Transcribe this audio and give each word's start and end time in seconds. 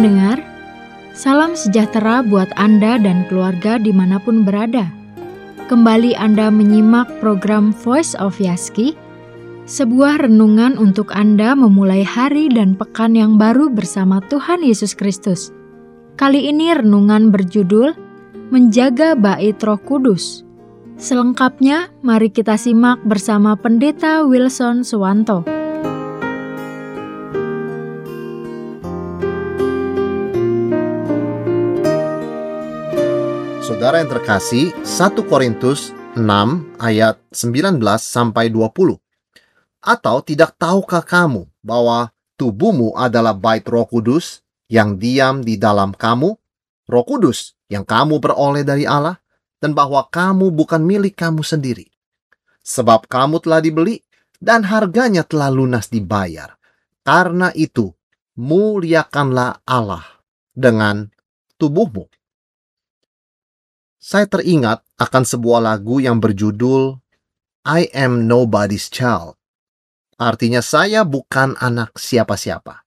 pendengar, 0.00 0.40
salam 1.12 1.52
sejahtera 1.52 2.24
buat 2.24 2.48
Anda 2.56 2.96
dan 2.96 3.28
keluarga 3.28 3.76
di 3.76 3.92
mana 3.92 4.16
pun 4.16 4.48
berada. 4.48 4.88
Kembali 5.68 6.16
Anda 6.16 6.48
menyimak 6.48 7.20
program 7.20 7.68
Voice 7.84 8.16
of 8.16 8.40
Yaski, 8.40 8.96
sebuah 9.68 10.24
renungan 10.24 10.80
untuk 10.80 11.12
Anda 11.12 11.52
memulai 11.52 12.00
hari 12.00 12.48
dan 12.48 12.80
pekan 12.80 13.12
yang 13.12 13.36
baru 13.36 13.68
bersama 13.68 14.24
Tuhan 14.32 14.64
Yesus 14.64 14.96
Kristus. 14.96 15.52
Kali 16.16 16.48
ini 16.48 16.72
renungan 16.72 17.28
berjudul 17.28 17.92
Menjaga 18.48 19.12
Bait 19.12 19.60
Roh 19.60 19.76
Kudus. 19.84 20.48
Selengkapnya, 20.96 21.92
mari 22.00 22.32
kita 22.32 22.56
simak 22.56 23.04
bersama 23.04 23.52
Pendeta 23.52 24.24
Wilson 24.24 24.80
Suwanto. 24.80 25.59
Saudara 33.80 34.04
yang 34.04 34.12
terkasih, 34.12 34.76
1 34.84 35.24
Korintus 35.24 35.96
6 36.12 36.20
ayat 36.76 37.16
19 37.32 37.80
sampai 37.96 38.52
20. 38.52 39.00
Atau 39.80 40.20
tidak 40.20 40.52
tahukah 40.60 41.00
kamu 41.00 41.48
bahwa 41.64 42.12
tubuhmu 42.36 42.92
adalah 42.92 43.32
bait 43.32 43.64
Roh 43.64 43.88
Kudus 43.88 44.44
yang 44.68 45.00
diam 45.00 45.40
di 45.40 45.56
dalam 45.56 45.96
kamu, 45.96 46.28
Roh 46.92 47.04
Kudus 47.08 47.56
yang 47.72 47.88
kamu 47.88 48.20
peroleh 48.20 48.68
dari 48.68 48.84
Allah, 48.84 49.16
dan 49.64 49.72
bahwa 49.72 50.04
kamu 50.12 50.52
bukan 50.52 50.84
milik 50.84 51.16
kamu 51.16 51.40
sendiri. 51.40 51.88
Sebab 52.60 53.08
kamu 53.08 53.40
telah 53.40 53.64
dibeli 53.64 54.04
dan 54.44 54.68
harganya 54.68 55.24
telah 55.24 55.48
lunas 55.48 55.88
dibayar. 55.88 56.52
Karena 57.00 57.48
itu, 57.56 57.88
muliakanlah 58.36 59.64
Allah 59.64 60.04
dengan 60.52 61.08
tubuhmu 61.56 62.19
saya 64.00 64.24
teringat 64.24 64.80
akan 64.96 65.28
sebuah 65.28 65.60
lagu 65.60 66.00
yang 66.00 66.24
berjudul 66.24 66.96
I 67.68 67.92
Am 67.92 68.24
Nobody's 68.24 68.88
Child. 68.88 69.36
Artinya 70.16 70.64
saya 70.64 71.04
bukan 71.04 71.52
anak 71.60 72.00
siapa-siapa. 72.00 72.80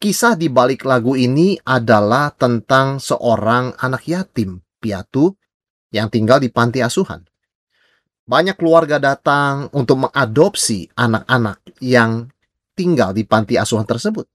Kisah 0.00 0.38
di 0.38 0.46
balik 0.48 0.86
lagu 0.86 1.18
ini 1.18 1.58
adalah 1.66 2.30
tentang 2.32 3.02
seorang 3.02 3.74
anak 3.82 4.06
yatim 4.06 4.62
piatu 4.78 5.34
yang 5.90 6.08
tinggal 6.08 6.40
di 6.40 6.48
panti 6.48 6.80
asuhan. 6.80 7.26
Banyak 8.24 8.54
keluarga 8.54 9.02
datang 9.02 9.66
untuk 9.74 10.06
mengadopsi 10.06 10.86
anak-anak 10.94 11.58
yang 11.82 12.30
tinggal 12.78 13.10
di 13.10 13.26
panti 13.26 13.58
asuhan 13.58 13.84
tersebut 13.84 14.30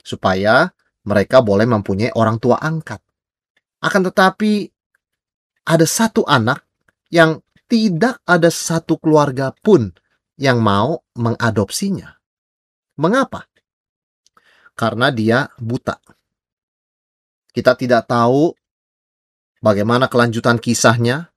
supaya 0.00 0.72
mereka 1.04 1.44
boleh 1.44 1.68
mempunyai 1.68 2.16
orang 2.16 2.40
tua 2.40 2.58
angkat. 2.58 2.98
Akan 3.84 4.00
tetapi 4.08 4.73
ada 5.64 5.88
satu 5.88 6.28
anak 6.28 6.64
yang 7.08 7.40
tidak 7.68 8.20
ada 8.28 8.52
satu 8.52 9.00
keluarga 9.00 9.50
pun 9.64 9.90
yang 10.36 10.60
mau 10.60 11.00
mengadopsinya. 11.16 12.20
Mengapa? 13.00 13.48
Karena 14.76 15.08
dia 15.10 15.48
buta. 15.58 15.98
Kita 17.54 17.78
tidak 17.78 18.10
tahu 18.10 18.52
bagaimana 19.62 20.10
kelanjutan 20.10 20.60
kisahnya. 20.60 21.30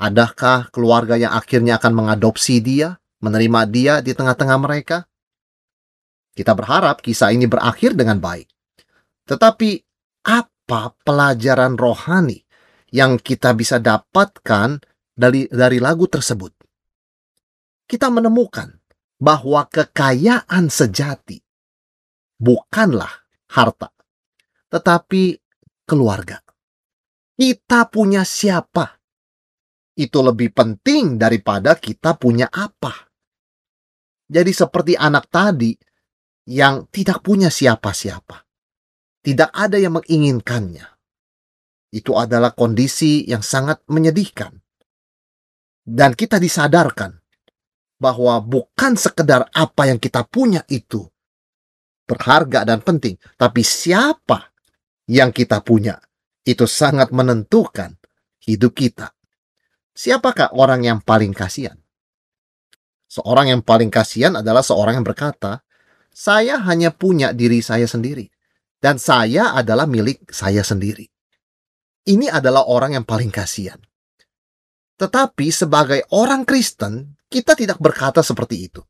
Adakah 0.00 0.72
keluarga 0.72 1.20
yang 1.20 1.36
akhirnya 1.36 1.76
akan 1.76 1.92
mengadopsi 1.92 2.64
dia, 2.64 2.96
menerima 3.20 3.60
dia 3.68 3.94
di 4.00 4.16
tengah-tengah 4.16 4.58
mereka? 4.58 5.04
Kita 6.32 6.56
berharap 6.56 7.04
kisah 7.04 7.36
ini 7.36 7.44
berakhir 7.44 7.92
dengan 7.92 8.16
baik. 8.16 8.48
Tetapi 9.28 9.70
apa 10.24 10.96
pelajaran 11.04 11.76
rohani 11.76 12.40
yang 12.90 13.18
kita 13.18 13.54
bisa 13.54 13.78
dapatkan 13.78 14.82
dari 15.14 15.46
dari 15.50 15.78
lagu 15.78 16.06
tersebut. 16.06 16.52
Kita 17.86 18.06
menemukan 18.10 18.70
bahwa 19.18 19.66
kekayaan 19.66 20.70
sejati 20.70 21.38
bukanlah 22.38 23.10
harta, 23.50 23.90
tetapi 24.70 25.38
keluarga. 25.86 26.38
Kita 27.34 27.88
punya 27.88 28.22
siapa? 28.22 29.00
Itu 29.96 30.20
lebih 30.22 30.54
penting 30.54 31.16
daripada 31.16 31.76
kita 31.76 32.14
punya 32.16 32.46
apa. 32.46 33.10
Jadi 34.30 34.52
seperti 34.54 34.94
anak 34.94 35.26
tadi 35.26 35.74
yang 36.46 36.86
tidak 36.92 37.24
punya 37.24 37.50
siapa-siapa. 37.50 38.46
Tidak 39.20 39.50
ada 39.52 39.76
yang 39.76 40.00
menginginkannya 40.00 40.89
itu 41.90 42.14
adalah 42.14 42.54
kondisi 42.54 43.26
yang 43.26 43.42
sangat 43.42 43.82
menyedihkan. 43.90 44.54
Dan 45.82 46.14
kita 46.14 46.38
disadarkan 46.38 47.18
bahwa 48.00 48.38
bukan 48.40 48.94
sekedar 48.94 49.50
apa 49.52 49.90
yang 49.90 49.98
kita 49.98 50.24
punya 50.24 50.62
itu 50.70 51.04
berharga 52.06 52.66
dan 52.66 52.82
penting, 52.82 53.14
tapi 53.38 53.62
siapa 53.62 54.50
yang 55.06 55.30
kita 55.30 55.62
punya 55.62 55.98
itu 56.42 56.66
sangat 56.66 57.14
menentukan 57.14 57.94
hidup 58.42 58.74
kita. 58.74 59.14
Siapakah 59.94 60.54
orang 60.56 60.86
yang 60.86 60.98
paling 61.02 61.30
kasihan? 61.30 61.76
Seorang 63.10 63.50
yang 63.50 63.62
paling 63.62 63.90
kasihan 63.90 64.38
adalah 64.38 64.62
seorang 64.62 65.02
yang 65.02 65.06
berkata, 65.06 65.66
"Saya 66.14 66.62
hanya 66.62 66.94
punya 66.94 67.34
diri 67.34 67.58
saya 67.58 67.84
sendiri, 67.90 68.30
dan 68.78 69.02
saya 69.02 69.50
adalah 69.54 69.84
milik 69.90 70.30
saya 70.30 70.62
sendiri." 70.62 71.10
Ini 72.08 72.30
adalah 72.30 72.64
orang 72.64 72.96
yang 72.96 73.04
paling 73.04 73.28
kasihan. 73.28 73.80
Tetapi 75.00 75.48
sebagai 75.48 76.04
orang 76.12 76.44
Kristen, 76.44 77.16
kita 77.28 77.56
tidak 77.56 77.80
berkata 77.80 78.20
seperti 78.20 78.68
itu. 78.68 78.84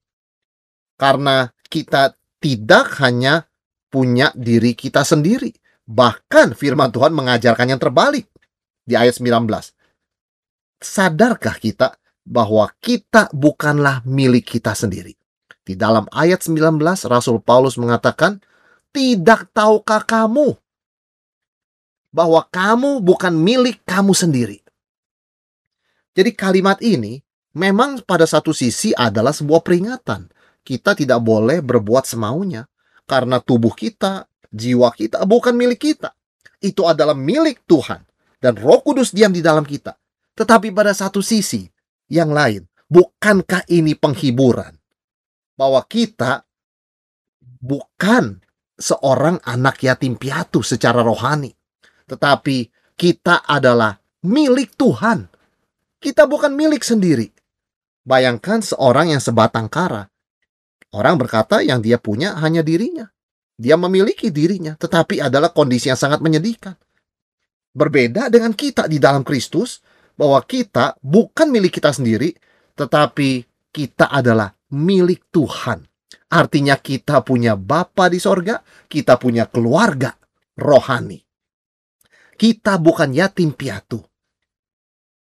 Karena 0.99 1.47
kita 1.71 2.19
tidak 2.43 2.99
hanya 2.99 3.47
punya 3.91 4.35
diri 4.35 4.75
kita 4.75 5.07
sendiri. 5.07 5.55
Bahkan 5.87 6.55
firman 6.55 6.91
Tuhan 6.91 7.15
mengajarkan 7.15 7.67
yang 7.75 7.81
terbalik 7.83 8.27
di 8.83 8.95
ayat 8.99 9.19
19. 9.19 9.47
Sadarkah 10.81 11.59
kita 11.59 11.95
bahwa 12.27 12.71
kita 12.83 13.31
bukanlah 13.31 14.03
milik 14.07 14.59
kita 14.59 14.75
sendiri? 14.75 15.15
Di 15.63 15.79
dalam 15.79 16.11
ayat 16.11 16.43
19 16.43 17.07
Rasul 17.07 17.39
Paulus 17.39 17.79
mengatakan, 17.79 18.43
"Tidak 18.91 19.55
tahukah 19.55 20.03
kamu 20.03 20.59
bahwa 22.11 22.43
kamu 22.51 23.01
bukan 23.01 23.35
milik 23.35 23.83
kamu 23.87 24.13
sendiri. 24.15 24.59
Jadi 26.11 26.31
kalimat 26.35 26.79
ini 26.83 27.23
memang 27.55 28.03
pada 28.03 28.27
satu 28.27 28.51
sisi 28.51 28.91
adalah 28.95 29.31
sebuah 29.31 29.63
peringatan. 29.63 30.27
Kita 30.61 30.93
tidak 30.93 31.23
boleh 31.25 31.63
berbuat 31.65 32.05
semaunya 32.05 32.67
karena 33.07 33.41
tubuh 33.41 33.73
kita, 33.73 34.27
jiwa 34.51 34.91
kita 34.93 35.23
bukan 35.25 35.55
milik 35.57 35.81
kita. 35.81 36.13
Itu 36.61 36.85
adalah 36.85 37.17
milik 37.17 37.65
Tuhan 37.65 38.05
dan 38.43 38.59
Roh 38.59 38.85
Kudus 38.85 39.15
diam 39.15 39.33
di 39.33 39.41
dalam 39.41 39.65
kita. 39.65 39.97
Tetapi 40.37 40.75
pada 40.75 40.93
satu 40.93 41.25
sisi 41.25 41.65
yang 42.11 42.35
lain, 42.35 42.67
bukankah 42.91 43.65
ini 43.71 43.97
penghiburan 43.97 44.77
bahwa 45.57 45.81
kita 45.87 46.45
bukan 47.61 48.41
seorang 48.81 49.41
anak 49.45 49.85
yatim 49.85 50.17
piatu 50.17 50.65
secara 50.65 51.05
rohani 51.05 51.53
tetapi 52.11 52.67
kita 52.99 53.47
adalah 53.47 53.95
milik 54.27 54.75
Tuhan. 54.75 55.31
Kita 56.03 56.27
bukan 56.27 56.51
milik 56.51 56.83
sendiri. 56.83 57.31
Bayangkan 58.03 58.59
seorang 58.59 59.15
yang 59.15 59.23
sebatang 59.23 59.71
kara. 59.71 60.11
Orang 60.91 61.23
berkata 61.23 61.63
yang 61.63 61.79
dia 61.79 62.03
punya 62.03 62.35
hanya 62.43 62.67
dirinya. 62.67 63.07
Dia 63.55 63.79
memiliki 63.79 64.33
dirinya, 64.35 64.75
tetapi 64.75 65.23
adalah 65.23 65.55
kondisi 65.55 65.93
yang 65.93 66.01
sangat 66.01 66.19
menyedihkan. 66.25 66.75
Berbeda 67.71 68.27
dengan 68.33 68.57
kita 68.57 68.91
di 68.91 68.99
dalam 68.99 69.23
Kristus, 69.23 69.85
bahwa 70.17 70.41
kita 70.43 70.99
bukan 70.99 71.53
milik 71.53 71.79
kita 71.79 71.95
sendiri, 71.95 72.35
tetapi 72.75 73.45
kita 73.71 74.11
adalah 74.11 74.51
milik 74.73 75.31
Tuhan. 75.31 75.85
Artinya 76.33 76.75
kita 76.81 77.23
punya 77.23 77.55
Bapa 77.55 78.11
di 78.11 78.19
sorga, 78.19 78.59
kita 78.91 79.21
punya 79.21 79.47
keluarga 79.47 80.17
rohani. 80.59 81.30
Kita 82.41 82.81
bukan 82.81 83.13
yatim 83.13 83.53
piatu. 83.53 84.01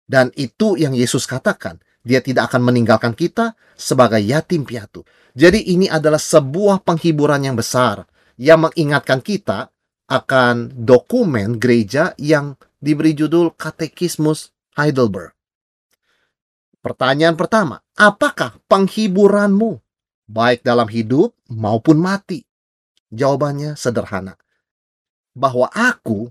Dan 0.08 0.32
itu 0.40 0.80
yang 0.80 0.96
Yesus 0.96 1.28
katakan. 1.28 1.76
Dia 2.04 2.20
tidak 2.20 2.52
akan 2.52 2.68
meninggalkan 2.68 3.12
kita 3.12 3.56
sebagai 3.76 4.20
yatim 4.20 4.64
piatu. 4.64 5.04
Jadi 5.32 5.72
ini 5.72 5.88
adalah 5.88 6.20
sebuah 6.20 6.84
penghiburan 6.84 7.44
yang 7.44 7.56
besar 7.56 8.04
yang 8.36 8.68
mengingatkan 8.68 9.24
kita 9.24 9.72
akan 10.08 10.68
dokumen 10.84 11.56
gereja 11.56 12.12
yang 12.20 12.60
diberi 12.76 13.16
judul 13.16 13.56
Katekismus 13.56 14.52
Heidelberg. 14.76 15.32
Pertanyaan 16.84 17.40
pertama, 17.40 17.80
apakah 17.96 18.60
penghiburanmu 18.68 19.80
baik 20.28 20.60
dalam 20.60 20.84
hidup 20.92 21.32
maupun 21.48 21.96
mati? 21.96 22.44
Jawabannya 23.08 23.80
sederhana. 23.80 24.36
bahwa 25.34 25.66
aku, 25.74 26.30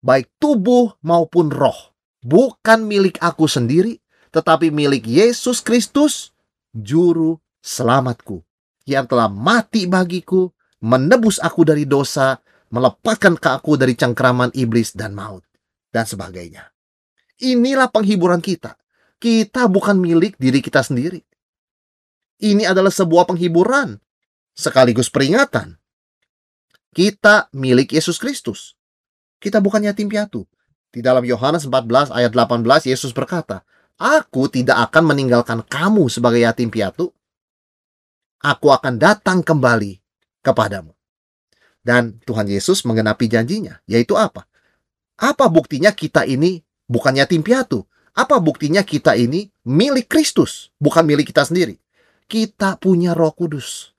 baik 0.00 0.28
tubuh 0.40 0.96
maupun 1.04 1.52
roh, 1.52 1.92
bukan 2.24 2.84
milik 2.84 3.20
aku 3.20 3.48
sendiri, 3.48 4.00
tetapi 4.32 4.72
milik 4.72 5.04
Yesus 5.04 5.60
Kristus, 5.60 6.32
Juru 6.72 7.40
Selamatku, 7.60 8.40
yang 8.88 9.04
telah 9.04 9.28
mati 9.28 9.84
bagiku, 9.84 10.48
menebus 10.80 11.36
aku 11.40 11.68
dari 11.68 11.84
dosa, 11.84 12.40
melepaskan 12.72 13.36
ke 13.36 13.48
aku 13.50 13.76
dari 13.76 13.92
cengkraman 13.92 14.54
iblis 14.56 14.96
dan 14.96 15.12
maut, 15.12 15.44
dan 15.92 16.08
sebagainya. 16.08 16.72
Inilah 17.40 17.88
penghiburan 17.88 18.40
kita. 18.40 18.76
Kita 19.20 19.68
bukan 19.68 20.00
milik 20.00 20.40
diri 20.40 20.64
kita 20.64 20.80
sendiri. 20.80 21.20
Ini 22.40 22.72
adalah 22.72 22.88
sebuah 22.88 23.28
penghiburan 23.28 24.00
sekaligus 24.56 25.12
peringatan. 25.12 25.76
Kita 26.90 27.52
milik 27.52 27.92
Yesus 27.92 28.16
Kristus. 28.16 28.79
Kita 29.40 29.58
bukan 29.58 29.82
yatim 29.82 30.06
piatu. 30.06 30.44
Di 30.92 31.00
dalam 31.00 31.24
Yohanes 31.24 31.64
14 31.64 32.12
ayat 32.12 32.30
18 32.30 32.92
Yesus 32.92 33.16
berkata, 33.16 33.64
Aku 33.96 34.46
tidak 34.52 34.90
akan 34.90 35.12
meninggalkan 35.12 35.64
kamu 35.64 36.06
sebagai 36.12 36.44
yatim 36.44 36.68
piatu. 36.68 37.10
Aku 38.40 38.72
akan 38.72 38.96
datang 38.96 39.40
kembali 39.40 40.00
kepadamu. 40.44 40.92
Dan 41.80 42.20
Tuhan 42.28 42.48
Yesus 42.48 42.84
menggenapi 42.84 43.28
janjinya, 43.28 43.80
yaitu 43.88 44.16
apa? 44.16 44.44
Apa 45.16 45.48
buktinya 45.48 45.92
kita 45.92 46.28
ini 46.28 46.60
bukan 46.88 47.16
yatim 47.16 47.40
piatu? 47.40 47.84
Apa 48.12 48.36
buktinya 48.40 48.84
kita 48.84 49.16
ini 49.16 49.48
milik 49.64 50.08
Kristus, 50.08 50.72
bukan 50.76 51.04
milik 51.04 51.32
kita 51.32 51.44
sendiri? 51.44 51.80
kita 52.30 52.78
punya 52.78 53.10
Roh 53.10 53.34
Kudus. 53.34 53.90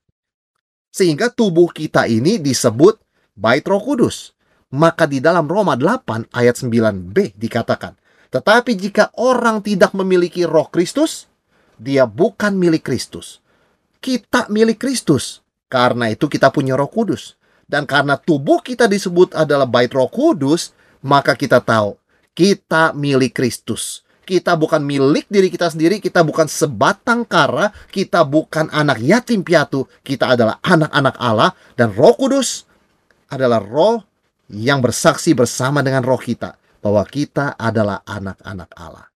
Sehingga 0.88 1.28
tubuh 1.28 1.68
kita 1.76 2.08
ini 2.08 2.40
disebut 2.40 2.96
bait 3.36 3.68
Roh 3.68 3.84
Kudus. 3.84 4.32
Maka 4.72 5.04
di 5.04 5.20
dalam 5.20 5.52
Roma 5.52 5.76
8 5.76 6.32
ayat 6.32 6.56
9b 6.56 7.36
dikatakan, 7.36 8.00
tetapi 8.32 8.80
jika 8.80 9.12
orang 9.20 9.60
tidak 9.60 9.92
memiliki 9.92 10.48
Roh 10.48 10.72
Kristus, 10.72 11.28
dia 11.76 12.08
bukan 12.08 12.56
milik 12.56 12.88
Kristus. 12.88 13.44
Kita 14.00 14.48
milik 14.48 14.80
Kristus. 14.80 15.44
Karena 15.68 16.12
itu 16.12 16.32
kita 16.32 16.52
punya 16.52 16.80
Roh 16.80 16.88
Kudus. 16.88 17.36
Dan 17.68 17.88
karena 17.88 18.16
tubuh 18.16 18.60
kita 18.64 18.88
disebut 18.88 19.36
adalah 19.36 19.68
bait 19.68 19.92
Roh 19.92 20.08
Kudus, 20.08 20.72
maka 21.04 21.36
kita 21.36 21.60
tahu 21.60 22.00
kita 22.32 22.96
milik 22.96 23.36
Kristus. 23.36 24.08
Kita 24.22 24.56
bukan 24.56 24.80
milik 24.80 25.28
diri 25.28 25.52
kita 25.52 25.68
sendiri, 25.68 26.00
kita 26.00 26.24
bukan 26.24 26.48
sebatang 26.48 27.28
kara, 27.28 27.74
kita 27.92 28.24
bukan 28.24 28.72
anak 28.72 29.02
yatim 29.04 29.44
piatu, 29.44 29.90
kita 30.06 30.38
adalah 30.38 30.62
anak-anak 30.64 31.16
Allah 31.20 31.52
dan 31.76 31.92
Roh 31.92 32.16
Kudus 32.16 32.64
adalah 33.28 33.60
roh 33.60 34.04
yang 34.52 34.84
bersaksi 34.84 35.32
bersama 35.32 35.80
dengan 35.80 36.04
roh 36.04 36.20
kita 36.20 36.60
bahwa 36.84 37.02
kita 37.08 37.56
adalah 37.56 38.04
anak-anak 38.04 38.70
Allah. 38.76 39.08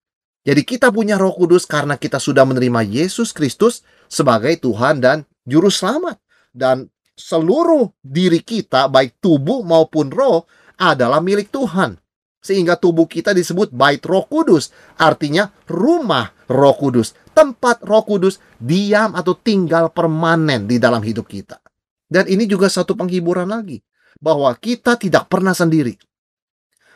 Jadi 0.45 0.61
kita 0.61 0.93
punya 0.93 1.17
Roh 1.17 1.33
Kudus 1.33 1.65
karena 1.65 1.97
kita 1.97 2.21
sudah 2.21 2.45
menerima 2.45 2.85
Yesus 2.85 3.33
Kristus 3.33 3.81
sebagai 4.05 4.53
Tuhan 4.61 5.01
dan 5.01 5.25
juru 5.41 5.73
selamat 5.73 6.21
dan 6.53 6.85
seluruh 7.17 7.89
diri 8.05 8.45
kita 8.45 8.85
baik 8.85 9.17
tubuh 9.17 9.65
maupun 9.65 10.13
roh 10.13 10.45
adalah 10.77 11.17
milik 11.17 11.49
Tuhan 11.49 11.97
sehingga 12.45 12.77
tubuh 12.77 13.09
kita 13.09 13.33
disebut 13.33 13.73
bait 13.73 14.05
Roh 14.05 14.29
Kudus, 14.29 14.69
artinya 15.01 15.49
rumah 15.65 16.29
Roh 16.45 16.77
Kudus, 16.77 17.17
tempat 17.33 17.81
Roh 17.81 18.05
Kudus 18.05 18.37
diam 18.61 19.17
atau 19.17 19.33
tinggal 19.33 19.89
permanen 19.89 20.69
di 20.69 20.77
dalam 20.77 21.01
hidup 21.01 21.25
kita. 21.25 21.57
Dan 22.05 22.29
ini 22.29 22.45
juga 22.45 22.69
satu 22.69 22.93
penghiburan 22.93 23.49
lagi, 23.49 23.81
bahwa 24.19 24.51
kita 24.55 24.95
tidak 24.95 25.27
pernah 25.27 25.53
sendiri. 25.55 25.99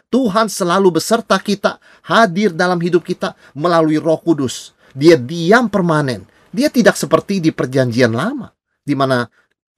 Tuhan 0.09 0.49
selalu 0.49 0.97
beserta 0.97 1.37
kita, 1.37 1.77
hadir 2.01 2.49
dalam 2.49 2.81
hidup 2.81 3.05
kita 3.05 3.37
melalui 3.53 4.01
Roh 4.01 4.17
Kudus. 4.17 4.73
Dia 4.97 5.13
diam 5.15 5.69
permanen. 5.69 6.25
Dia 6.49 6.73
tidak 6.73 6.97
seperti 6.97 7.37
di 7.37 7.53
Perjanjian 7.53 8.09
Lama, 8.09 8.49
di 8.81 8.97
mana 8.97 9.29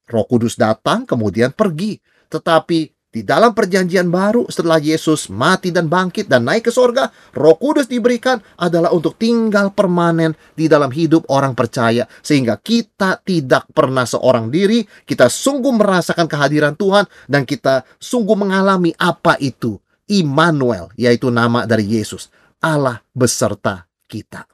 Roh 0.08 0.24
Kudus 0.24 0.56
datang 0.56 1.04
kemudian 1.04 1.52
pergi, 1.52 2.00
tetapi 2.32 3.01
di 3.12 3.28
dalam 3.28 3.52
perjanjian 3.52 4.08
baru 4.08 4.48
setelah 4.48 4.80
Yesus 4.80 5.28
mati 5.28 5.68
dan 5.68 5.92
bangkit 5.92 6.32
dan 6.32 6.48
naik 6.48 6.64
ke 6.64 6.72
sorga, 6.72 7.12
roh 7.36 7.60
kudus 7.60 7.92
diberikan 7.92 8.40
adalah 8.56 8.96
untuk 8.96 9.20
tinggal 9.20 9.76
permanen 9.76 10.32
di 10.56 10.72
dalam 10.72 10.88
hidup 10.96 11.28
orang 11.28 11.52
percaya. 11.52 12.08
Sehingga 12.24 12.56
kita 12.56 13.20
tidak 13.20 13.68
pernah 13.76 14.08
seorang 14.08 14.48
diri, 14.48 14.88
kita 15.04 15.28
sungguh 15.28 15.76
merasakan 15.76 16.24
kehadiran 16.24 16.80
Tuhan 16.80 17.04
dan 17.28 17.44
kita 17.44 17.84
sungguh 18.00 18.40
mengalami 18.40 18.96
apa 18.96 19.36
itu. 19.44 19.76
Immanuel, 20.08 20.88
yaitu 20.96 21.28
nama 21.28 21.68
dari 21.68 21.84
Yesus. 21.88 22.32
Allah 22.64 23.04
beserta 23.12 23.92
kita. 24.08 24.48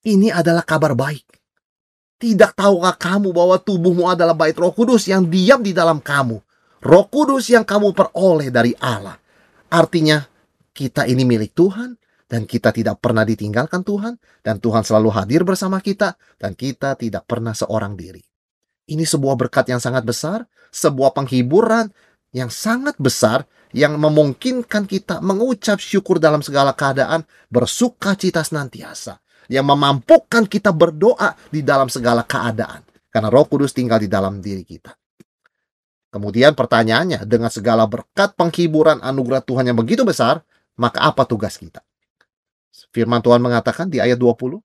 Ini 0.00 0.32
adalah 0.32 0.64
kabar 0.64 0.96
baik. 0.96 1.28
Tidak 2.20 2.56
tahukah 2.56 2.96
kamu 2.96 3.36
bahwa 3.36 3.60
tubuhmu 3.60 4.08
adalah 4.08 4.32
bait 4.32 4.56
roh 4.56 4.72
kudus 4.72 5.08
yang 5.08 5.28
diam 5.28 5.60
di 5.60 5.76
dalam 5.76 6.00
kamu 6.00 6.40
Roh 6.80 7.06
Kudus 7.12 7.52
yang 7.52 7.68
kamu 7.68 7.92
peroleh 7.92 8.48
dari 8.48 8.72
Allah. 8.80 9.16
Artinya, 9.68 10.24
kita 10.72 11.04
ini 11.04 11.28
milik 11.28 11.52
Tuhan 11.52 11.92
dan 12.24 12.48
kita 12.48 12.72
tidak 12.72 13.04
pernah 13.04 13.26
ditinggalkan 13.26 13.84
Tuhan 13.84 14.16
dan 14.40 14.56
Tuhan 14.62 14.80
selalu 14.80 15.10
hadir 15.12 15.44
bersama 15.44 15.82
kita 15.84 16.16
dan 16.40 16.56
kita 16.56 16.96
tidak 16.96 17.28
pernah 17.28 17.52
seorang 17.52 17.98
diri. 17.98 18.24
Ini 18.90 19.04
sebuah 19.04 19.36
berkat 19.36 19.68
yang 19.68 19.78
sangat 19.78 20.08
besar, 20.08 20.48
sebuah 20.72 21.12
penghiburan 21.12 21.92
yang 22.32 22.48
sangat 22.48 22.96
besar 22.96 23.44
yang 23.70 24.00
memungkinkan 24.00 24.88
kita 24.88 25.22
mengucap 25.22 25.78
syukur 25.78 26.18
dalam 26.18 26.42
segala 26.42 26.74
keadaan, 26.74 27.22
bersuka 27.52 28.18
cita 28.18 28.42
senantiasa, 28.42 29.22
yang 29.46 29.68
memampukan 29.68 30.48
kita 30.48 30.74
berdoa 30.74 31.36
di 31.52 31.62
dalam 31.62 31.86
segala 31.86 32.26
keadaan 32.26 32.82
karena 33.10 33.28
Roh 33.28 33.46
Kudus 33.50 33.74
tinggal 33.74 33.98
di 33.98 34.06
dalam 34.06 34.38
diri 34.38 34.62
kita. 34.62 34.94
Kemudian 36.10 36.58
pertanyaannya, 36.58 37.22
dengan 37.22 37.54
segala 37.54 37.86
berkat 37.86 38.34
penghiburan 38.34 38.98
anugerah 38.98 39.46
Tuhan 39.46 39.70
yang 39.70 39.78
begitu 39.78 40.02
besar, 40.02 40.42
maka 40.74 41.06
apa 41.06 41.22
tugas 41.22 41.54
kita? 41.54 41.86
Firman 42.90 43.22
Tuhan 43.22 43.38
mengatakan 43.38 43.86
di 43.86 44.02
ayat 44.02 44.18
20, 44.18 44.58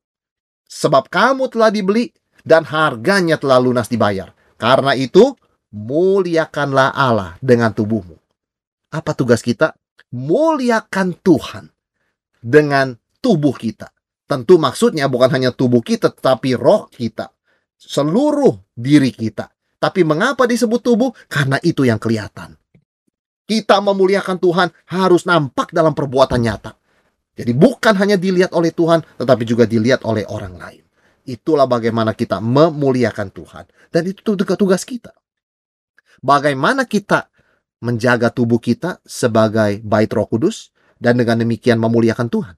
Sebab 0.66 1.06
kamu 1.14 1.46
telah 1.54 1.70
dibeli 1.70 2.10
dan 2.42 2.66
harganya 2.66 3.38
telah 3.38 3.62
lunas 3.62 3.86
dibayar. 3.86 4.34
Karena 4.58 4.98
itu, 4.98 5.38
muliakanlah 5.70 6.98
Allah 6.98 7.38
dengan 7.38 7.70
tubuhmu. 7.70 8.18
Apa 8.90 9.14
tugas 9.14 9.46
kita? 9.46 9.78
Muliakan 10.10 11.14
Tuhan 11.22 11.70
dengan 12.42 12.98
tubuh 13.22 13.54
kita. 13.54 13.94
Tentu 14.26 14.58
maksudnya 14.58 15.06
bukan 15.06 15.30
hanya 15.30 15.54
tubuh 15.54 15.86
kita, 15.86 16.10
tetapi 16.10 16.58
roh 16.58 16.90
kita. 16.90 17.30
Seluruh 17.78 18.58
diri 18.74 19.14
kita 19.14 19.54
tapi 19.86 20.02
mengapa 20.02 20.50
disebut 20.50 20.82
tubuh? 20.82 21.14
Karena 21.30 21.62
itu 21.62 21.86
yang 21.86 22.02
kelihatan. 22.02 22.58
Kita 23.46 23.78
memuliakan 23.78 24.42
Tuhan 24.42 24.74
harus 24.90 25.30
nampak 25.30 25.70
dalam 25.70 25.94
perbuatan 25.94 26.42
nyata. 26.42 26.74
Jadi 27.38 27.54
bukan 27.54 27.94
hanya 28.02 28.18
dilihat 28.18 28.58
oleh 28.58 28.74
Tuhan, 28.74 29.06
tetapi 29.22 29.46
juga 29.46 29.70
dilihat 29.70 30.02
oleh 30.02 30.26
orang 30.26 30.58
lain. 30.58 30.82
Itulah 31.30 31.70
bagaimana 31.70 32.18
kita 32.18 32.42
memuliakan 32.42 33.30
Tuhan. 33.30 33.70
Dan 33.94 34.10
itu 34.10 34.34
tugas 34.34 34.82
kita. 34.82 35.14
Bagaimana 36.26 36.90
kita 36.90 37.30
menjaga 37.86 38.34
tubuh 38.34 38.58
kita 38.58 38.98
sebagai 39.06 39.86
bait 39.86 40.10
roh 40.10 40.26
kudus 40.26 40.74
dan 40.98 41.22
dengan 41.22 41.46
demikian 41.46 41.78
memuliakan 41.78 42.26
Tuhan. 42.34 42.58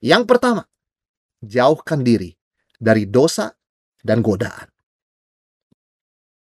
Yang 0.00 0.24
pertama, 0.24 0.64
jauhkan 1.44 2.00
diri 2.00 2.32
dari 2.80 3.04
dosa 3.04 3.52
dan 4.00 4.24
godaan. 4.24 4.77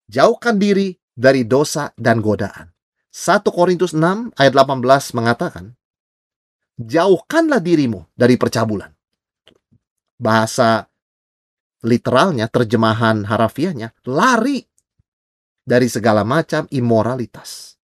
Jauhkan 0.07 0.59
diri 0.59 0.95
dari 1.15 1.43
dosa 1.43 1.91
dan 1.99 2.23
godaan. 2.23 2.71
1 3.11 3.43
Korintus 3.49 3.97
6 3.97 4.37
ayat 4.37 4.53
18 4.53 5.17
mengatakan, 5.17 5.73
Jauhkanlah 6.77 7.65
dirimu 7.65 8.05
dari 8.13 8.37
percabulan. 8.37 8.93
Bahasa 10.21 10.85
literalnya, 11.81 12.53
terjemahan 12.53 13.25
harafiahnya, 13.25 13.97
lari 14.05 14.61
dari 15.65 15.89
segala 15.89 16.23
macam 16.23 16.69
imoralitas. 16.69 17.81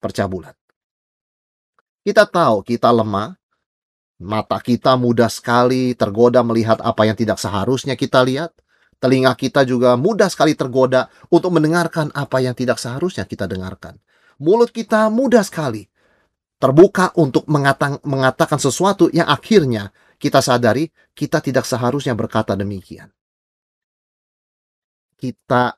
Percabulan. 0.00 0.56
Kita 2.00 2.24
tahu 2.24 2.64
kita 2.64 2.88
lemah, 2.88 3.36
mata 4.24 4.56
kita 4.64 4.96
mudah 4.96 5.28
sekali 5.28 5.92
tergoda 5.92 6.40
melihat 6.40 6.80
apa 6.80 7.04
yang 7.04 7.14
tidak 7.14 7.36
seharusnya 7.36 7.92
kita 8.00 8.24
lihat, 8.24 8.56
Telinga 9.00 9.32
kita 9.32 9.64
juga 9.64 9.96
mudah 9.96 10.28
sekali 10.28 10.52
tergoda 10.52 11.08
untuk 11.32 11.56
mendengarkan 11.56 12.12
apa 12.12 12.44
yang 12.44 12.52
tidak 12.52 12.76
seharusnya 12.76 13.24
kita 13.24 13.48
dengarkan. 13.48 13.96
Mulut 14.36 14.68
kita 14.68 15.08
mudah 15.08 15.40
sekali 15.40 15.88
terbuka 16.60 17.16
untuk 17.16 17.48
mengatakan, 17.48 18.04
mengatakan 18.04 18.60
sesuatu 18.60 19.08
yang 19.08 19.24
akhirnya 19.24 19.88
kita 20.20 20.44
sadari 20.44 20.92
kita 21.16 21.40
tidak 21.40 21.64
seharusnya 21.64 22.12
berkata 22.12 22.52
demikian. 22.52 23.08
Kita 25.16 25.72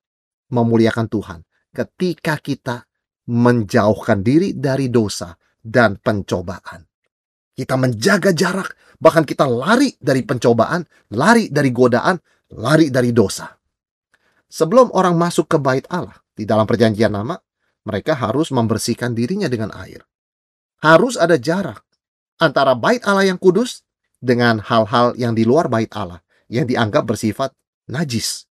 memuliakan 0.50 1.06
Tuhan 1.06 1.40
ketika 1.70 2.34
kita 2.42 2.82
menjauhkan 3.30 4.26
diri 4.26 4.58
dari 4.58 4.90
dosa 4.90 5.30
dan 5.62 6.02
pencobaan. 6.02 6.82
Kita 7.54 7.78
menjaga 7.78 8.34
jarak, 8.34 8.98
bahkan 8.98 9.22
kita 9.22 9.46
lari 9.46 9.94
dari 10.02 10.26
pencobaan, 10.26 10.82
lari 11.14 11.46
dari 11.52 11.70
godaan, 11.70 12.18
lari 12.56 12.92
dari 12.92 13.10
dosa. 13.12 13.48
Sebelum 14.52 14.92
orang 14.92 15.16
masuk 15.16 15.48
ke 15.48 15.56
bait 15.56 15.88
Allah 15.88 16.16
di 16.36 16.44
dalam 16.44 16.68
perjanjian 16.68 17.12
lama, 17.12 17.40
mereka 17.88 18.12
harus 18.12 18.52
membersihkan 18.52 19.16
dirinya 19.16 19.48
dengan 19.48 19.72
air. 19.72 20.04
Harus 20.84 21.16
ada 21.16 21.40
jarak 21.40 21.80
antara 22.36 22.76
bait 22.76 23.00
Allah 23.08 23.32
yang 23.32 23.40
kudus 23.40 23.86
dengan 24.20 24.60
hal-hal 24.60 25.16
yang 25.16 25.32
di 25.32 25.42
luar 25.48 25.72
bait 25.72 25.88
Allah 25.96 26.20
yang 26.52 26.68
dianggap 26.68 27.08
bersifat 27.08 27.56
najis. 27.88 28.44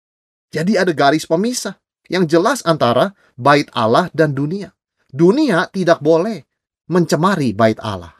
Jadi 0.50 0.79
ada 0.79 0.96
garis 0.96 1.27
pemisah 1.27 1.77
yang 2.10 2.25
jelas 2.25 2.63
antara 2.65 3.13
bait 3.38 3.70
Allah 3.75 4.10
dan 4.15 4.34
dunia. 4.34 4.74
Dunia 5.10 5.68
tidak 5.70 6.01
boleh 6.01 6.46
mencemari 6.89 7.53
bait 7.53 7.77
Allah. 7.84 8.13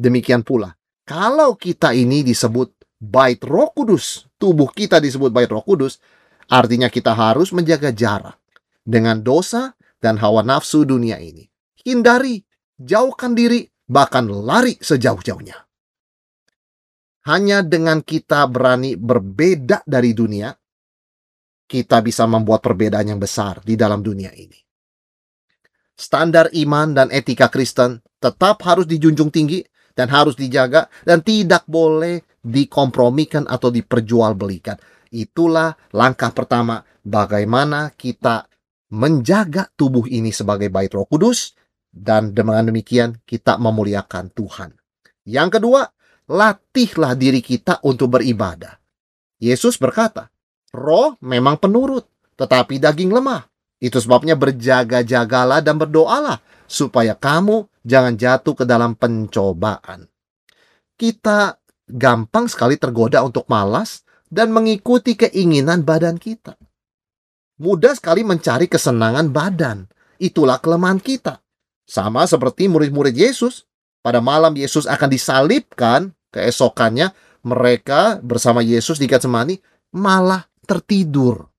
Demikian 0.00 0.42
pula, 0.42 0.74
kalau 1.04 1.54
kita 1.54 1.92
ini 1.92 2.24
disebut 2.24 2.72
bait 3.00 3.40
Roh 3.40 3.72
Kudus, 3.72 4.28
tubuh 4.36 4.68
kita 4.68 5.00
disebut 5.00 5.32
bait 5.32 5.48
Roh 5.48 5.64
Kudus, 5.64 5.98
artinya 6.52 6.92
kita 6.92 7.16
harus 7.16 7.50
menjaga 7.56 7.90
jarak 7.90 8.36
dengan 8.84 9.24
dosa 9.24 9.72
dan 9.98 10.20
hawa 10.20 10.44
nafsu 10.44 10.84
dunia 10.84 11.16
ini. 11.16 11.48
Hindari, 11.80 12.44
jauhkan 12.76 13.32
diri, 13.32 13.64
bahkan 13.88 14.28
lari 14.28 14.76
sejauh-jauhnya. 14.76 15.56
Hanya 17.24 17.64
dengan 17.64 18.04
kita 18.04 18.44
berani 18.48 18.96
berbeda 18.96 19.84
dari 19.84 20.12
dunia, 20.12 20.52
kita 21.68 22.02
bisa 22.04 22.24
membuat 22.28 22.60
perbedaan 22.64 23.16
yang 23.16 23.20
besar 23.20 23.60
di 23.64 23.76
dalam 23.76 24.04
dunia 24.04 24.32
ini. 24.34 24.56
Standar 25.94 26.48
iman 26.56 26.96
dan 26.96 27.08
etika 27.12 27.52
Kristen 27.52 28.00
tetap 28.16 28.64
harus 28.64 28.88
dijunjung 28.88 29.28
tinggi 29.28 29.60
dan 29.92 30.08
harus 30.08 30.32
dijaga 30.32 30.88
dan 31.04 31.20
tidak 31.20 31.68
boleh 31.68 32.24
dikompromikan 32.40 33.46
atau 33.46 33.68
diperjualbelikan. 33.68 34.76
Itulah 35.10 35.74
langkah 35.92 36.30
pertama 36.30 36.80
bagaimana 37.02 37.92
kita 37.94 38.46
menjaga 38.90 39.70
tubuh 39.74 40.06
ini 40.10 40.34
sebagai 40.34 40.70
bait 40.70 40.90
Roh 40.90 41.06
Kudus 41.06 41.54
dan 41.90 42.34
dengan 42.34 42.66
demikian 42.70 43.18
kita 43.26 43.58
memuliakan 43.58 44.30
Tuhan. 44.30 44.70
Yang 45.26 45.58
kedua, 45.58 45.82
latihlah 46.30 47.18
diri 47.18 47.42
kita 47.42 47.82
untuk 47.86 48.18
beribadah. 48.18 48.78
Yesus 49.42 49.78
berkata, 49.78 50.30
Roh 50.70 51.18
memang 51.22 51.58
penurut, 51.58 52.06
tetapi 52.38 52.78
daging 52.78 53.10
lemah. 53.10 53.50
Itu 53.80 53.98
sebabnya 53.98 54.36
berjaga-jagalah 54.36 55.64
dan 55.64 55.80
berdoalah 55.80 56.38
supaya 56.68 57.16
kamu 57.16 57.66
jangan 57.82 58.14
jatuh 58.14 58.54
ke 58.54 58.64
dalam 58.68 58.94
pencobaan. 58.94 60.06
Kita 60.94 61.56
gampang 61.92 62.46
sekali 62.46 62.78
tergoda 62.78 63.22
untuk 63.26 63.46
malas 63.50 64.06
dan 64.30 64.54
mengikuti 64.54 65.18
keinginan 65.18 65.82
badan 65.82 66.16
kita. 66.16 66.54
Mudah 67.60 67.92
sekali 67.92 68.24
mencari 68.24 68.70
kesenangan 68.70 69.28
badan. 69.28 69.84
Itulah 70.16 70.62
kelemahan 70.62 71.02
kita. 71.02 71.44
Sama 71.84 72.24
seperti 72.24 72.70
murid-murid 72.70 73.12
Yesus. 73.12 73.68
Pada 74.00 74.24
malam 74.24 74.56
Yesus 74.56 74.88
akan 74.88 75.08
disalibkan, 75.12 76.16
keesokannya 76.32 77.12
mereka 77.44 78.16
bersama 78.24 78.64
Yesus 78.64 78.96
di 78.96 79.04
Getsemani 79.04 79.60
malah 79.92 80.48
tertidur. 80.64 81.52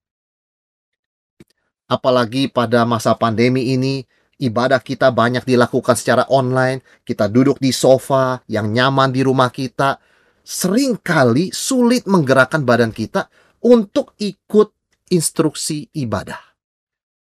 Apalagi 1.86 2.48
pada 2.50 2.82
masa 2.88 3.14
pandemi 3.14 3.76
ini, 3.76 4.02
ibadah 4.42 4.82
kita 4.82 5.14
banyak 5.14 5.46
dilakukan 5.46 5.94
secara 5.94 6.26
online, 6.32 6.82
kita 7.06 7.28
duduk 7.28 7.62
di 7.62 7.70
sofa 7.70 8.42
yang 8.50 8.74
nyaman 8.74 9.14
di 9.14 9.22
rumah 9.22 9.52
kita, 9.54 10.00
sering 10.42 10.98
kali 11.00 11.54
sulit 11.54 12.06
menggerakkan 12.10 12.66
badan 12.66 12.92
kita 12.92 13.30
untuk 13.62 14.18
ikut 14.18 14.74
instruksi 15.14 15.90
ibadah. 15.94 16.40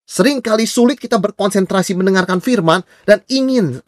Seringkali 0.07 0.63
sulit 0.63 0.95
kita 1.01 1.19
berkonsentrasi 1.19 1.91
mendengarkan 1.99 2.39
firman 2.39 2.79
dan 3.03 3.19
ingin 3.27 3.83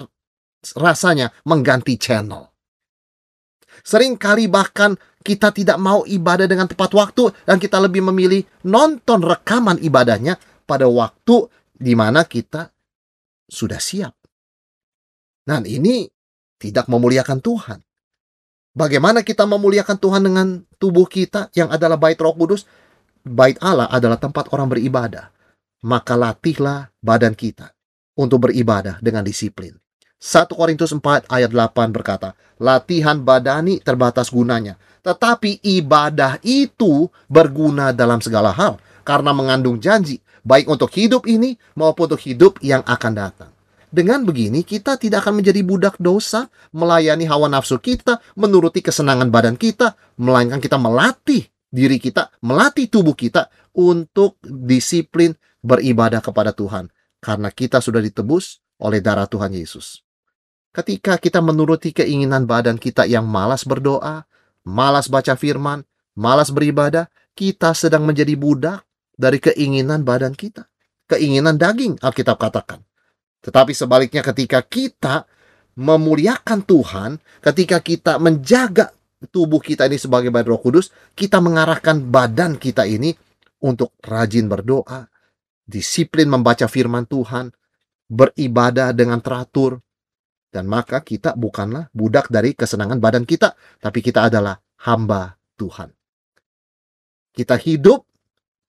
rasanya 0.76 1.32
mengganti 1.48 1.96
channel. 1.96 2.52
Seringkali 3.88 4.52
bahkan 4.52 5.00
kita 5.24 5.56
tidak 5.56 5.80
mau 5.80 6.04
ibadah 6.04 6.44
dengan 6.44 6.68
tepat 6.68 6.92
waktu 6.92 7.32
dan 7.48 7.56
kita 7.56 7.80
lebih 7.80 8.04
memilih 8.12 8.44
nonton 8.68 9.24
rekaman 9.24 9.80
ibadahnya 9.80 10.36
pada 10.68 10.92
waktu 10.92 11.48
di 11.72 11.96
mana 11.96 12.28
kita 12.28 12.68
sudah 13.48 13.80
siap. 13.80 14.12
Nah, 15.48 15.64
ini 15.64 16.04
tidak 16.60 16.92
memuliakan 16.92 17.40
Tuhan. 17.40 17.80
Bagaimana 18.80 19.28
kita 19.28 19.44
memuliakan 19.44 20.00
Tuhan 20.00 20.24
dengan 20.24 20.64
tubuh 20.80 21.04
kita 21.04 21.52
yang 21.52 21.68
adalah 21.68 22.00
bait 22.00 22.16
Roh 22.16 22.32
Kudus? 22.32 22.64
Bait 23.28 23.60
Allah 23.60 23.92
adalah 23.92 24.16
tempat 24.16 24.48
orang 24.56 24.72
beribadah. 24.72 25.36
Maka 25.84 26.16
latihlah 26.16 26.88
badan 27.04 27.36
kita 27.36 27.76
untuk 28.16 28.48
beribadah 28.48 28.96
dengan 29.04 29.28
disiplin. 29.28 29.76
1 30.16 30.48
Korintus 30.56 30.96
4 30.96 31.28
ayat 31.28 31.52
8 31.52 31.92
berkata, 31.92 32.40
latihan 32.56 33.20
badani 33.20 33.84
terbatas 33.84 34.32
gunanya, 34.32 34.80
tetapi 35.04 35.60
ibadah 35.60 36.40
itu 36.40 37.12
berguna 37.28 37.92
dalam 37.92 38.24
segala 38.24 38.56
hal 38.56 38.80
karena 39.04 39.36
mengandung 39.36 39.84
janji, 39.84 40.24
baik 40.48 40.72
untuk 40.72 40.92
hidup 40.96 41.28
ini 41.28 41.60
maupun 41.76 42.16
untuk 42.16 42.24
hidup 42.24 42.64
yang 42.64 42.84
akan 42.88 43.12
datang. 43.12 43.52
Dengan 43.89 44.22
begini, 44.22 44.62
kita 44.62 45.01
tidak 45.01 45.25
akan 45.25 45.41
menjadi 45.41 45.65
budak 45.65 45.98
dosa, 45.98 46.46
melayani 46.69 47.25
hawa 47.25 47.50
nafsu 47.50 47.81
kita, 47.81 48.22
menuruti 48.38 48.86
kesenangan 48.86 49.34
badan 49.34 49.58
kita, 49.58 49.98
melainkan 50.22 50.62
kita 50.62 50.77
melatih 50.77 51.50
diri 51.74 51.98
kita, 51.98 52.29
melatih 52.46 52.86
tubuh 52.86 53.17
kita 53.17 53.50
untuk 53.74 54.38
disiplin 54.46 55.34
beribadah 55.65 56.22
kepada 56.22 56.53
Tuhan. 56.53 56.93
Karena 57.17 57.50
kita 57.50 57.81
sudah 57.81 57.98
ditebus 57.98 58.62
oleh 58.77 59.01
darah 59.01 59.25
Tuhan 59.25 59.58
Yesus. 59.58 60.05
Ketika 60.69 61.17
kita 61.17 61.41
menuruti 61.41 61.89
keinginan 61.89 62.46
badan 62.46 62.77
kita 62.77 63.10
yang 63.10 63.25
malas 63.25 63.65
berdoa, 63.65 64.29
malas 64.69 65.10
baca 65.10 65.34
firman, 65.34 65.81
malas 66.13 66.53
beribadah, 66.53 67.10
kita 67.34 67.74
sedang 67.74 68.05
menjadi 68.05 68.38
budak 68.38 68.86
dari 69.17 69.41
keinginan 69.41 70.05
badan 70.05 70.38
kita. 70.38 70.69
Keinginan 71.10 71.58
daging, 71.58 71.98
Alkitab 72.05 72.38
katakan. 72.38 72.86
Tetapi 73.39 73.72
sebaliknya 73.72 74.19
ketika 74.24 74.60
kita 74.63 75.24
memuliakan 75.79 76.60
Tuhan, 76.67 77.12
ketika 77.39 77.79
kita 77.79 78.19
menjaga 78.19 78.91
tubuh 79.31 79.60
kita 79.60 79.88
ini 79.88 80.00
sebagai 80.00 80.31
badan 80.31 80.55
roh 80.55 80.62
kudus, 80.63 80.91
kita 81.15 81.39
mengarahkan 81.39 82.03
badan 82.08 82.60
kita 82.60 82.84
ini 82.84 83.15
untuk 83.63 83.96
rajin 84.03 84.48
berdoa, 84.48 85.08
disiplin 85.63 86.31
membaca 86.31 86.67
firman 86.67 87.08
Tuhan, 87.08 87.51
beribadah 88.08 88.96
dengan 88.96 89.19
teratur, 89.19 89.79
dan 90.50 90.65
maka 90.65 91.05
kita 91.05 91.38
bukanlah 91.38 91.93
budak 91.93 92.31
dari 92.34 92.58
kesenangan 92.58 92.98
badan 92.98 93.24
kita, 93.27 93.53
tapi 93.77 94.01
kita 94.01 94.31
adalah 94.31 94.58
hamba 94.88 95.38
Tuhan. 95.60 95.93
Kita 97.29 97.55
hidup 97.55 98.03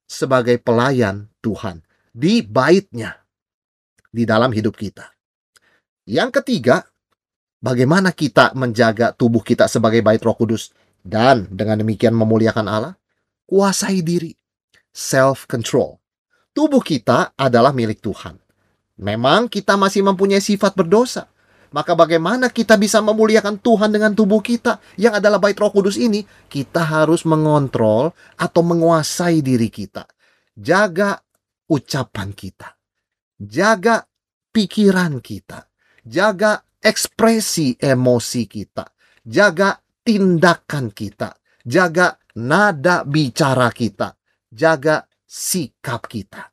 sebagai 0.04 0.60
pelayan 0.60 1.30
Tuhan 1.40 1.80
di 2.12 2.44
baitnya, 2.44 3.16
di 4.11 4.26
dalam 4.26 4.50
hidup 4.50 4.75
kita. 4.75 5.09
Yang 6.05 6.43
ketiga, 6.43 6.83
bagaimana 7.62 8.11
kita 8.11 8.52
menjaga 8.59 9.14
tubuh 9.14 9.40
kita 9.40 9.71
sebagai 9.71 10.02
bait 10.02 10.21
roh 10.21 10.35
kudus 10.35 10.75
dan 11.00 11.47
dengan 11.49 11.81
demikian 11.81 12.12
memuliakan 12.12 12.67
Allah? 12.67 12.95
Kuasai 13.47 14.02
diri, 14.02 14.35
self-control. 14.90 15.99
Tubuh 16.50 16.83
kita 16.83 17.35
adalah 17.38 17.71
milik 17.71 18.02
Tuhan. 18.02 18.38
Memang 19.00 19.49
kita 19.49 19.79
masih 19.79 20.05
mempunyai 20.05 20.43
sifat 20.43 20.76
berdosa, 20.76 21.31
maka 21.71 21.95
bagaimana 21.95 22.50
kita 22.50 22.75
bisa 22.75 22.99
memuliakan 22.99 23.62
Tuhan 23.62 23.95
dengan 23.95 24.11
tubuh 24.11 24.43
kita 24.43 24.83
yang 24.99 25.14
adalah 25.14 25.38
bait 25.38 25.55
Roh 25.55 25.71
Kudus 25.71 25.95
ini? 25.95 26.26
Kita 26.50 26.83
harus 26.83 27.23
mengontrol 27.23 28.11
atau 28.35 28.62
menguasai 28.67 29.38
diri 29.38 29.71
kita. 29.71 30.02
Jaga 30.59 31.23
ucapan 31.71 32.35
kita. 32.35 32.79
Jaga 33.40 34.04
pikiran 34.52 35.25
kita. 35.25 35.64
Jaga 36.04 36.61
ekspresi 36.76 37.80
emosi 37.80 38.42
kita. 38.44 38.85
Jaga 39.25 39.80
tindakan 40.04 40.92
kita. 40.92 41.32
Jaga 41.64 42.20
nada 42.37 43.00
bicara 43.09 43.73
kita. 43.73 44.12
Jaga 44.52 45.09
sikap 45.25 46.04
kita. 46.04 46.52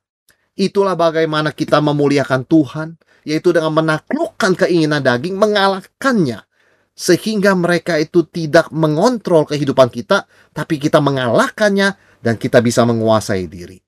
Itulah 0.56 0.96
bagaimana 0.96 1.52
kita 1.52 1.78
memuliakan 1.84 2.48
Tuhan 2.48 2.96
yaitu 3.28 3.52
dengan 3.52 3.76
menaklukkan 3.76 4.56
keinginan 4.56 5.04
daging, 5.04 5.36
mengalahkannya. 5.36 6.48
Sehingga 6.96 7.52
mereka 7.52 8.00
itu 8.00 8.24
tidak 8.24 8.72
mengontrol 8.72 9.44
kehidupan 9.44 9.92
kita, 9.92 10.24
tapi 10.56 10.80
kita 10.80 10.98
mengalahkannya 10.98 11.94
dan 12.24 12.34
kita 12.40 12.58
bisa 12.64 12.82
menguasai 12.88 13.44
diri. 13.46 13.87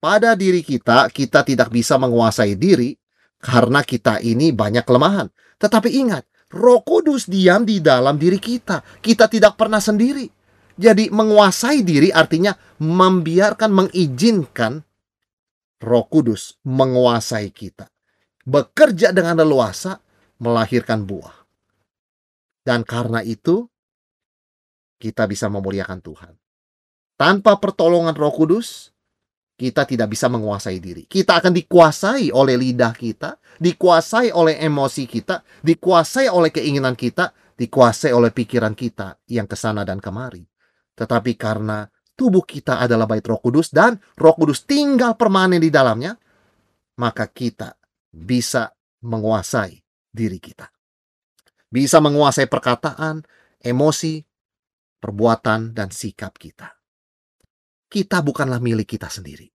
Pada 0.00 0.32
diri 0.32 0.64
kita, 0.64 1.12
kita 1.12 1.44
tidak 1.44 1.68
bisa 1.68 2.00
menguasai 2.00 2.56
diri 2.56 2.96
karena 3.36 3.84
kita 3.84 4.18
ini 4.24 4.50
banyak 4.50 4.82
kelemahan. 4.88 5.28
Tetapi 5.60 5.92
ingat, 5.92 6.24
Roh 6.50 6.82
Kudus 6.82 7.30
diam 7.30 7.62
di 7.62 7.78
dalam 7.78 8.16
diri 8.16 8.40
kita. 8.40 8.82
Kita 8.98 9.30
tidak 9.30 9.54
pernah 9.54 9.78
sendiri. 9.78 10.26
Jadi 10.80 11.12
menguasai 11.12 11.84
diri 11.84 12.08
artinya 12.08 12.56
membiarkan, 12.80 13.70
mengizinkan 13.70 14.80
Roh 15.80 16.06
Kudus 16.08 16.56
menguasai 16.64 17.52
kita. 17.52 17.86
Bekerja 18.48 19.12
dengan 19.12 19.44
leluasa, 19.44 20.00
melahirkan 20.40 21.04
buah. 21.04 21.36
Dan 22.64 22.84
karena 22.84 23.20
itu, 23.20 23.68
kita 25.00 25.24
bisa 25.28 25.48
memuliakan 25.48 26.00
Tuhan. 26.04 26.32
Tanpa 27.16 27.56
pertolongan 27.60 28.16
Roh 28.16 28.32
Kudus, 28.32 28.89
kita 29.60 29.84
tidak 29.84 30.08
bisa 30.08 30.32
menguasai 30.32 30.80
diri. 30.80 31.04
Kita 31.04 31.36
akan 31.36 31.52
dikuasai 31.52 32.32
oleh 32.32 32.56
lidah 32.56 32.96
kita, 32.96 33.36
dikuasai 33.60 34.32
oleh 34.32 34.56
emosi 34.56 35.04
kita, 35.04 35.44
dikuasai 35.60 36.32
oleh 36.32 36.48
keinginan 36.48 36.96
kita, 36.96 37.36
dikuasai 37.60 38.16
oleh 38.16 38.32
pikiran 38.32 38.72
kita 38.72 39.20
yang 39.28 39.44
ke 39.44 39.60
sana 39.60 39.84
dan 39.84 40.00
kemari. 40.00 40.40
Tetapi 40.96 41.36
karena 41.36 41.84
tubuh 42.16 42.40
kita 42.48 42.80
adalah 42.80 43.04
bait 43.04 43.20
Roh 43.28 43.36
Kudus 43.36 43.68
dan 43.68 44.00
Roh 44.16 44.32
Kudus 44.32 44.64
tinggal 44.64 45.20
permanen 45.20 45.60
di 45.60 45.68
dalamnya, 45.68 46.16
maka 46.96 47.28
kita 47.28 47.76
bisa 48.08 48.72
menguasai 49.04 49.76
diri 50.08 50.40
kita. 50.40 50.72
Bisa 51.68 52.00
menguasai 52.00 52.48
perkataan, 52.48 53.20
emosi, 53.60 54.24
perbuatan, 54.96 55.76
dan 55.76 55.92
sikap 55.92 56.40
kita. 56.40 56.79
Kita 57.90 58.22
bukanlah 58.22 58.62
milik 58.62 58.94
kita 58.94 59.10
sendiri. 59.10 59.50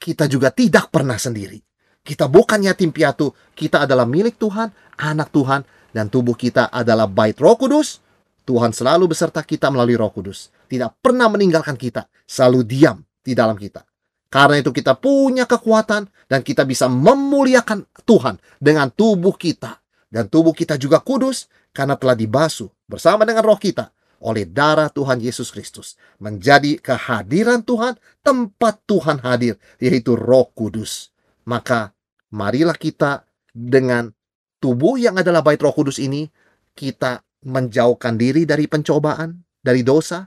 Kita 0.00 0.24
juga 0.24 0.48
tidak 0.48 0.88
pernah 0.88 1.20
sendiri. 1.20 1.60
Kita 2.00 2.32
bukan 2.32 2.64
yatim 2.64 2.96
piatu, 2.96 3.28
kita 3.52 3.84
adalah 3.84 4.08
milik 4.08 4.40
Tuhan, 4.40 4.72
anak 4.96 5.28
Tuhan, 5.36 5.60
dan 5.92 6.08
tubuh 6.08 6.32
kita 6.32 6.72
adalah 6.72 7.04
bait 7.04 7.36
roh 7.36 7.60
kudus. 7.60 8.00
Tuhan 8.48 8.72
selalu 8.72 9.12
beserta 9.12 9.44
kita 9.44 9.68
melalui 9.68 10.00
roh 10.00 10.08
kudus. 10.08 10.48
Tidak 10.64 11.02
pernah 11.04 11.28
meninggalkan 11.28 11.76
kita, 11.76 12.08
selalu 12.24 12.64
diam 12.64 13.04
di 13.20 13.36
dalam 13.36 13.58
kita. 13.60 13.84
Karena 14.32 14.56
itu 14.56 14.72
kita 14.72 14.96
punya 14.96 15.44
kekuatan 15.44 16.08
dan 16.30 16.40
kita 16.40 16.64
bisa 16.64 16.88
memuliakan 16.88 17.84
Tuhan 18.06 18.40
dengan 18.56 18.88
tubuh 18.88 19.36
kita. 19.36 19.82
Dan 20.06 20.32
tubuh 20.32 20.56
kita 20.56 20.80
juga 20.80 21.04
kudus 21.04 21.50
karena 21.74 21.98
telah 21.98 22.16
dibasuh 22.16 22.70
bersama 22.88 23.28
dengan 23.28 23.44
roh 23.44 23.58
kita 23.58 23.92
oleh 24.22 24.48
darah 24.48 24.88
Tuhan 24.88 25.20
Yesus 25.20 25.52
Kristus 25.52 26.00
menjadi 26.22 26.80
kehadiran 26.80 27.62
Tuhan, 27.62 28.00
tempat 28.24 28.80
Tuhan 28.88 29.20
hadir, 29.20 29.60
yaitu 29.76 30.16
Roh 30.16 30.48
Kudus. 30.52 31.12
Maka 31.46 31.92
marilah 32.32 32.76
kita 32.76 33.28
dengan 33.52 34.10
tubuh 34.58 34.96
yang 34.96 35.20
adalah 35.20 35.44
bait 35.44 35.60
Roh 35.60 35.72
Kudus 35.72 36.00
ini, 36.00 36.28
kita 36.76 37.22
menjauhkan 37.46 38.18
diri 38.18 38.42
dari 38.48 38.66
pencobaan, 38.66 39.44
dari 39.62 39.86
dosa, 39.86 40.26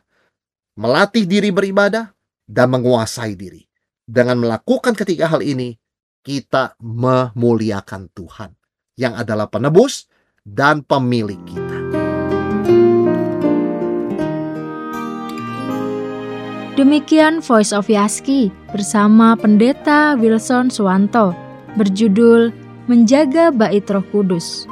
melatih 0.80 1.28
diri 1.28 1.52
beribadah, 1.52 2.14
dan 2.50 2.74
menguasai 2.74 3.38
diri. 3.38 3.62
Dengan 4.10 4.42
melakukan 4.42 4.98
ketiga 4.98 5.30
hal 5.30 5.46
ini, 5.46 5.78
kita 6.26 6.74
memuliakan 6.82 8.10
Tuhan 8.10 8.52
yang 8.98 9.14
adalah 9.14 9.48
penebus 9.48 10.10
dan 10.42 10.82
pemilik 10.82 11.38
kita. 11.46 11.69
Demikian 16.80 17.44
Voice 17.44 17.76
of 17.76 17.92
Yaski 17.92 18.56
bersama 18.72 19.36
Pendeta 19.36 20.16
Wilson 20.16 20.72
Suwanto 20.72 21.36
berjudul 21.76 22.56
Menjaga 22.88 23.52
Bait 23.52 23.84
Roh 23.92 24.00
Kudus. 24.16 24.64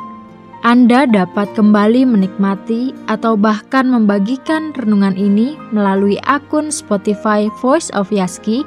Anda 0.63 1.03
dapat 1.03 1.51
kembali 1.51 2.07
menikmati 2.07 2.95
atau 3.11 3.35
bahkan 3.35 3.91
membagikan 3.91 4.71
renungan 4.79 5.19
ini 5.19 5.59
melalui 5.75 6.15
akun 6.23 6.71
Spotify 6.71 7.51
Voice 7.59 7.91
of 7.91 8.07
Yaski. 8.07 8.63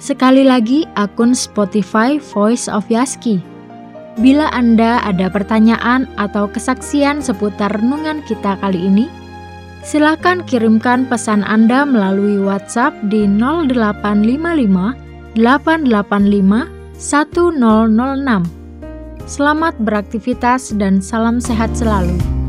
Sekali 0.00 0.40
lagi, 0.40 0.88
akun 0.96 1.36
Spotify 1.36 2.16
Voice 2.32 2.64
of 2.64 2.88
Yaski. 2.88 3.44
Bila 4.24 4.48
Anda 4.56 5.04
ada 5.04 5.28
pertanyaan 5.28 6.08
atau 6.16 6.48
kesaksian 6.48 7.20
seputar 7.20 7.76
renungan 7.76 8.24
kita 8.24 8.56
kali 8.56 8.88
ini, 8.88 9.19
Silakan 9.80 10.44
kirimkan 10.44 11.08
pesan 11.08 11.40
Anda 11.40 11.88
melalui 11.88 12.36
WhatsApp 12.36 12.92
di 13.08 13.24
0855 13.24 15.40
885 15.40 16.68
1006. 17.00 19.24
Selamat 19.24 19.72
beraktivitas 19.80 20.76
dan 20.76 21.00
salam 21.00 21.40
sehat 21.40 21.72
selalu. 21.72 22.39